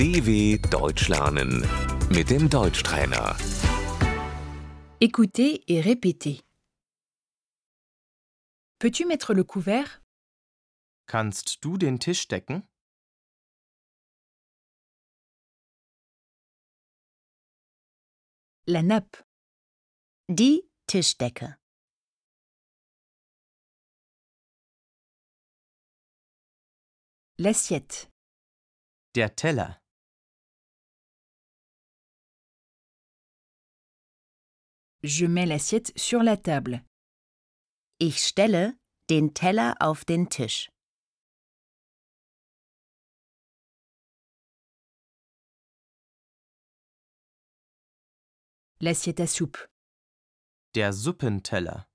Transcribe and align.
DW 0.00 0.56
Deutsch 0.70 1.08
lernen 1.08 1.60
mit 2.08 2.30
dem 2.30 2.48
Deutschtrainer. 2.48 3.36
Écoutez 4.98 5.62
et 5.68 5.82
répétez. 5.82 6.40
Peux-tu 8.78 9.04
mettre 9.04 9.34
le 9.34 9.44
couvert 9.44 10.00
Kannst 11.06 11.62
du 11.62 11.76
den 11.76 11.98
Tisch 11.98 12.28
decken? 12.28 12.62
La 18.66 18.82
nappe, 18.82 19.22
Die 20.28 20.62
Tischdecke. 20.86 21.58
l'assiette, 27.38 28.10
Der 29.14 29.34
Teller. 29.34 29.79
Je 35.02 35.26
mets 35.26 35.46
l'assiette 35.46 35.92
sur 35.96 36.22
la 36.22 36.36
table, 36.36 36.82
Ich 37.98 38.18
stelle 38.22 38.74
den 39.08 39.34
Teller 39.34 39.74
auf 39.80 40.04
den 40.04 40.28
Tisch. 40.28 40.68
l'assiette 48.80 49.20
à 49.20 49.26
soupe, 49.26 49.68
Der 50.74 50.92
Suppenteller. 50.92 51.86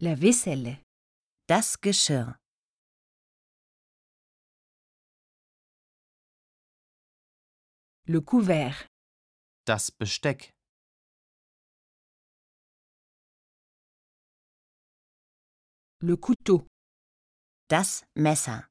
la 0.00 0.14
vaisselle, 0.14 0.78
Das 1.48 1.80
Geschirr. 1.80 2.36
Le 8.06 8.20
couvert, 8.20 8.86
Das 9.66 9.90
Besteck. 9.90 10.52
le 16.00 16.16
couteau, 16.16 16.66
Das 17.68 18.04
Messer. 18.16 18.68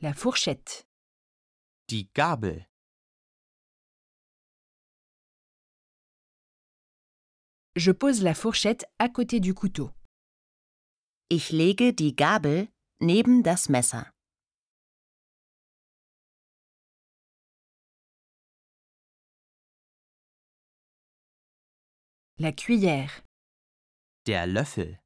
la 0.00 0.12
fourchette, 0.14 0.86
Die 1.88 2.08
Gabel. 2.14 2.66
je 7.76 7.92
pose 7.92 8.22
la 8.22 8.34
fourchette 8.34 8.86
à 8.98 9.08
côté 9.08 9.40
du 9.40 9.54
couteau, 9.54 9.90
Ich 11.28 11.50
lege 11.50 11.92
die 11.92 12.14
Gabel 12.14 12.68
neben 13.00 13.42
das 13.42 13.68
Messer. 13.68 14.10
la 22.38 22.52
cuillère, 22.52 23.22
Der 24.26 24.46
Löffel. 24.46 24.98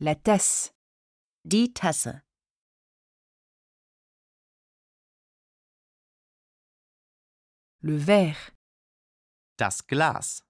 la 0.00 0.14
tasse, 0.14 0.70
Die 1.44 1.72
Tasse. 1.72 2.22
le 7.82 7.98
verre, 7.98 8.52
Das 9.56 9.86
Glas. 9.86 10.42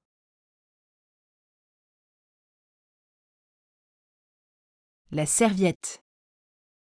La 5.11 5.27
serviette, 5.27 6.03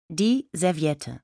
Die 0.10 0.48
Serviette. 0.54 1.20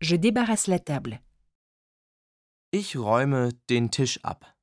je 0.00 0.16
débarrasse 0.16 0.66
la 0.68 0.78
table, 0.78 1.20
Ich 2.72 2.96
räume 2.96 3.50
den 3.70 3.90
Tisch 3.90 4.18
ab. 4.24 4.54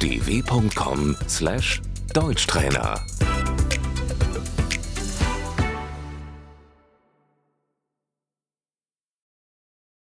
dw.com/deutschtrainer 0.00 3.00